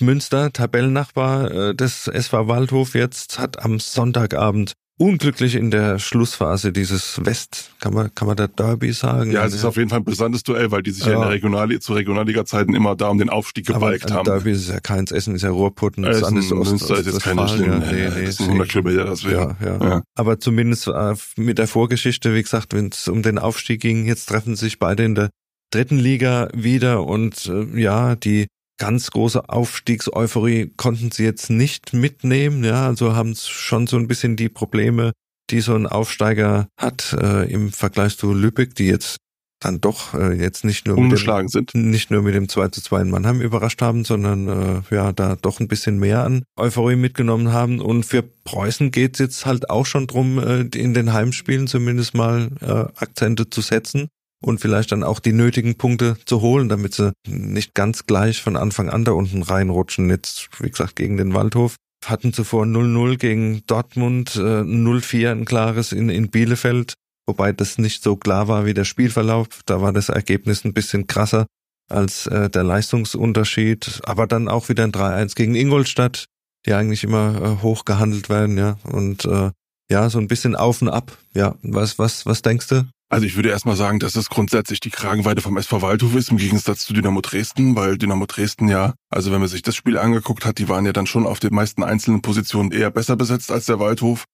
[0.00, 7.24] Münster, Tabellennachbar äh, des SV Waldhof jetzt, hat am Sonntagabend unglücklich in der Schlussphase dieses
[7.24, 9.32] West, kann man, kann man da Derby sagen?
[9.32, 11.22] Ja, es ist auf jeden Fall ein brisantes Duell, weil die sich ja, ja in
[11.22, 14.24] der Regionalliga, zu Regionalliga-Zeiten immer da um den Aufstieg gebalgt haben.
[14.24, 17.06] Derby ist ja keins, Essen ist ja Ruhrpott und das andere ist Ost, Münster ist
[17.06, 19.56] jetzt keine Schlimme, nee, nee, das sind 100 Kilometer, das wäre.
[19.60, 19.84] Ja, ja.
[19.84, 20.02] ja.
[20.14, 24.26] Aber zumindest äh, mit der Vorgeschichte, wie gesagt, wenn es um den Aufstieg ging, jetzt
[24.26, 25.30] treffen sich beide in der
[25.72, 28.46] dritten Liga wieder und äh, ja, die
[28.82, 32.64] ganz große Aufstiegseuphorie konnten sie jetzt nicht mitnehmen.
[32.64, 35.12] Ja, also haben schon so ein bisschen die Probleme,
[35.50, 39.18] die so ein Aufsteiger hat äh, im Vergleich zu Lübeck, die jetzt
[39.60, 41.76] dann doch äh, jetzt nicht nur mit dem, sind.
[41.76, 45.36] nicht nur mit dem 2 zu 2 in Mannheim überrascht haben, sondern äh, ja da
[45.36, 47.80] doch ein bisschen mehr an Euphorie mitgenommen haben.
[47.80, 52.50] Und für Preußen geht's jetzt halt auch schon drum, äh, in den Heimspielen zumindest mal
[52.60, 54.08] äh, Akzente zu setzen
[54.42, 58.56] und vielleicht dann auch die nötigen Punkte zu holen, damit sie nicht ganz gleich von
[58.56, 60.10] Anfang an da unten reinrutschen.
[60.10, 61.76] Jetzt, wie gesagt, gegen den Waldhof.
[62.04, 66.94] Hatten zuvor 0-0 gegen Dortmund, äh, 0-4 ein klares in, in Bielefeld,
[67.26, 69.46] wobei das nicht so klar war wie der Spielverlauf.
[69.66, 71.46] Da war das Ergebnis ein bisschen krasser
[71.88, 74.00] als äh, der Leistungsunterschied.
[74.04, 76.26] Aber dann auch wieder ein 3-1 gegen Ingolstadt,
[76.66, 78.78] die eigentlich immer äh, hoch gehandelt werden, ja.
[78.82, 79.50] Und äh,
[79.90, 81.18] ja, so ein bisschen auf und ab.
[81.34, 82.86] Ja, was, was, was denkst du?
[83.12, 86.38] Also ich würde erstmal sagen, dass es grundsätzlich die Kragenweite vom SV Waldhof ist, im
[86.38, 90.46] Gegensatz zu Dynamo Dresden, weil Dynamo Dresden ja, also wenn man sich das Spiel angeguckt
[90.46, 93.66] hat, die waren ja dann schon auf den meisten einzelnen Positionen eher besser besetzt als
[93.66, 94.24] der Waldhof.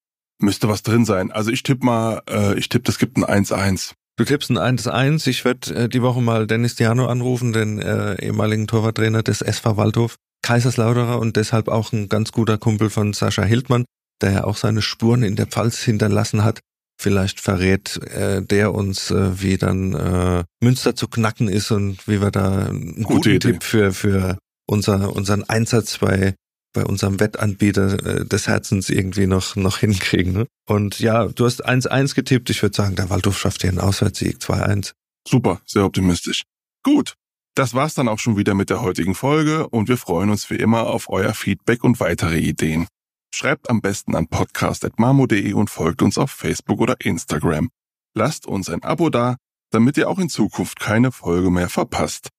[0.41, 1.33] Müsste was drin sein.
[1.33, 3.95] Also ich tippe mal, äh, ich tippe, es gibt ein 1-1.
[4.17, 5.27] Du tippst ein 1-1.
[5.27, 9.77] Ich werde äh, die Woche mal Dennis Diano anrufen, den äh, ehemaligen Torwarttrainer des SV
[9.77, 13.87] Waldhof, Kaiserslauderer und deshalb auch ein ganz guter Kumpel von Sascha Hildmann,
[14.23, 16.61] der ja auch seine Spuren in der Pfalz hinterlassen hat.
[17.01, 22.21] Vielleicht verrät äh, der uns, äh, wie dann äh, Münster zu knacken ist und wie
[22.21, 26.35] wir da einen Gute guten Tipp für, für unser, unseren Einsatz bei,
[26.73, 30.33] bei unserem Wettanbieter äh, des Herzens irgendwie noch, noch hinkriegen.
[30.33, 30.47] Ne?
[30.69, 32.51] Und ja, du hast 1-1 getippt.
[32.51, 34.93] Ich würde sagen, der Waldhof schafft hier einen Auswärtssieg 2-1.
[35.27, 36.43] Super, sehr optimistisch.
[36.83, 37.15] Gut,
[37.55, 40.57] das war's dann auch schon wieder mit der heutigen Folge und wir freuen uns wie
[40.57, 42.87] immer auf euer Feedback und weitere Ideen.
[43.35, 47.69] Schreibt am besten an podcast.marmo.de und folgt uns auf Facebook oder Instagram.
[48.15, 49.37] Lasst uns ein Abo da,
[49.71, 52.31] damit ihr auch in Zukunft keine Folge mehr verpasst.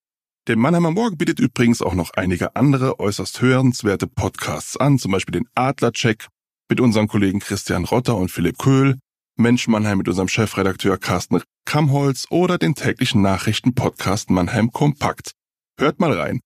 [0.46, 5.32] Der Mannheimer Morgen bietet übrigens auch noch einige andere äußerst hörenswerte Podcasts an, zum Beispiel
[5.32, 6.28] den Adlercheck
[6.68, 8.98] mit unseren Kollegen Christian Rotter und Philipp Köhl,
[9.36, 15.32] Mensch Mannheim mit unserem Chefredakteur Carsten Kamholz oder den täglichen Nachrichten-Podcast Mannheim Kompakt.
[15.78, 16.40] Hört mal rein.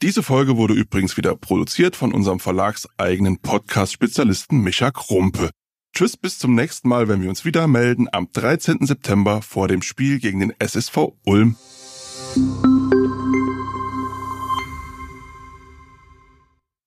[0.00, 5.50] Diese Folge wurde übrigens wieder produziert von unserem verlagseigenen Podcast-Spezialisten Micha Krumpe.
[5.92, 8.86] Tschüss, bis zum nächsten Mal, wenn wir uns wieder melden am 13.
[8.86, 11.56] September vor dem Spiel gegen den SSV Ulm.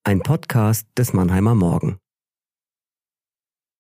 [0.05, 1.97] Ein Podcast des Mannheimer Morgen.